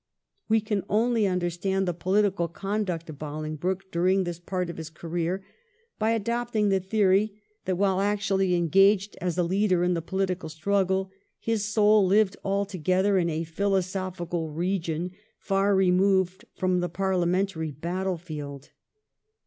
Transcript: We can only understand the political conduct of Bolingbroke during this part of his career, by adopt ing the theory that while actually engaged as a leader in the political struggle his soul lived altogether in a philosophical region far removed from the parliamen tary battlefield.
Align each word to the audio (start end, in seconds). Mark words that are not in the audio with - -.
We 0.49 0.61
can 0.61 0.81
only 0.89 1.27
understand 1.27 1.87
the 1.87 1.93
political 1.93 2.47
conduct 2.47 3.07
of 3.11 3.19
Bolingbroke 3.19 3.91
during 3.91 4.23
this 4.23 4.39
part 4.39 4.67
of 4.71 4.77
his 4.77 4.89
career, 4.89 5.45
by 5.99 6.09
adopt 6.09 6.55
ing 6.55 6.69
the 6.69 6.79
theory 6.79 7.39
that 7.65 7.75
while 7.77 8.01
actually 8.01 8.55
engaged 8.55 9.15
as 9.21 9.37
a 9.37 9.43
leader 9.43 9.83
in 9.83 9.93
the 9.93 10.01
political 10.01 10.49
struggle 10.49 11.11
his 11.39 11.65
soul 11.65 12.03
lived 12.03 12.35
altogether 12.43 13.19
in 13.19 13.29
a 13.29 13.43
philosophical 13.43 14.49
region 14.49 15.11
far 15.37 15.75
removed 15.75 16.45
from 16.55 16.79
the 16.79 16.89
parliamen 16.89 17.45
tary 17.47 17.69
battlefield. 17.69 18.71